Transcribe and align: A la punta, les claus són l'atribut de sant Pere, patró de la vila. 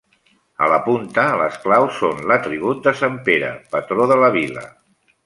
A 0.67 0.67
la 0.71 0.77
punta, 0.85 1.25
les 1.41 1.59
claus 1.65 1.99
són 2.03 2.23
l'atribut 2.31 2.81
de 2.87 2.97
sant 3.03 3.19
Pere, 3.29 3.53
patró 3.77 4.09
de 4.15 4.19
la 4.25 4.31
vila. 4.39 4.65